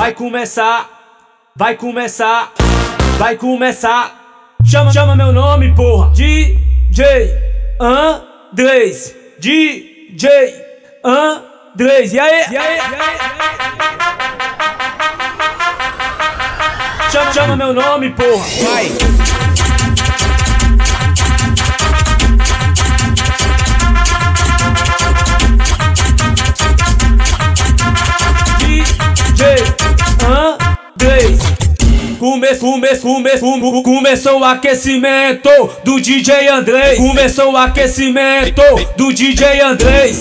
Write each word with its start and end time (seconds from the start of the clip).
Vai 0.00 0.14
começar, 0.14 0.88
vai 1.54 1.76
começar, 1.76 2.54
vai 3.18 3.36
começar. 3.36 4.56
Chama, 4.64 4.90
chama 4.90 5.14
meu 5.14 5.30
nome, 5.30 5.74
porra. 5.74 6.10
DJ 6.14 7.36
Andrés. 7.78 9.14
DJ 9.38 10.54
Andrés. 11.04 12.14
E 12.14 12.18
aí? 12.18 12.46
E 12.50 12.56
aí? 12.56 12.56
E 12.56 12.56
aí? 12.56 12.80
Chama, 17.12 17.32
chama 17.34 17.56
meu 17.56 17.74
nome, 17.74 18.08
porra. 18.08 18.46
Vai. 18.70 19.49
Come, 32.30 32.46
come, 32.56 32.96
come, 32.96 33.40
come, 33.40 33.82
começou 33.82 34.38
o 34.38 34.44
aquecimento 34.44 35.50
do 35.82 36.00
DJ 36.00 36.46
Andrés. 36.46 36.96
Começou 36.96 37.52
o 37.52 37.56
aquecimento 37.56 38.62
do 38.96 39.12
DJ 39.12 39.60
Andrés. 39.62 40.20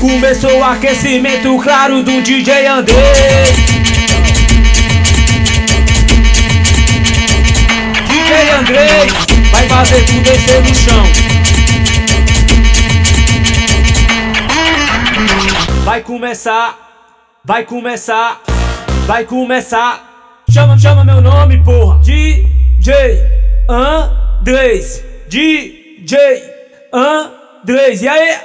Começou 0.00 0.58
o 0.58 0.64
aquecimento 0.64 1.56
claro 1.58 2.02
do 2.02 2.20
DJ 2.22 2.66
Andrés. 2.66 3.50
DJ 8.08 8.50
Andrés 8.58 9.12
vai 9.52 9.68
fazer 9.68 10.04
tudo 10.06 10.22
descer 10.22 10.60
no 10.60 10.74
chão. 10.74 11.04
Vai 15.84 16.00
começar 16.00 16.87
Vai 17.48 17.64
começar, 17.64 18.42
vai 19.06 19.24
começar. 19.24 20.44
Chama, 20.50 20.76
chama 20.76 21.02
meu 21.02 21.18
nome, 21.22 21.64
porra. 21.64 21.98
DJ 22.00 22.94
Andrés. 23.66 25.02
DJ 25.28 26.42
Andrés. 26.92 28.02
E 28.02 28.08
aí? 28.08 28.38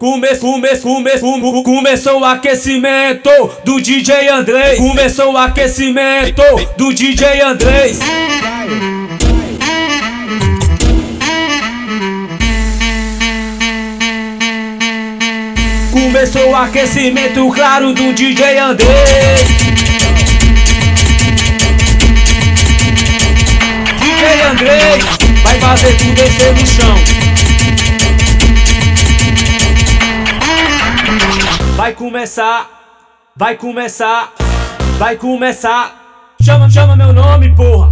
Come, 0.00 0.34
come, 0.38 0.78
come, 0.78 1.18
come, 1.18 1.62
começou 1.62 2.20
o 2.20 2.24
aquecimento 2.24 3.28
do 3.66 3.78
DJ 3.78 4.30
Andrés. 4.30 4.78
Começou 4.78 5.34
o 5.34 5.36
aquecimento 5.36 6.42
do 6.78 6.90
DJ 6.90 7.42
Andrés. 7.42 7.98
Começou 15.92 16.48
o 16.48 16.56
aquecimento 16.56 17.50
claro 17.50 17.92
do 17.92 18.14
DJ 18.14 18.56
Andrés. 18.56 19.42
DJ 23.98 24.42
Andrés 24.50 25.04
vai 25.42 25.60
fazer 25.60 25.94
tudo 25.98 26.14
descer 26.14 26.54
no 26.54 26.66
chão. 26.66 27.39
Começar, 32.00 32.66
vai 33.36 33.58
começar, 33.58 34.32
vai 34.98 35.16
começar. 35.16 36.34
Chama, 36.40 36.70
chama 36.70 36.96
meu 36.96 37.12
nome, 37.12 37.54
porra. 37.54 37.89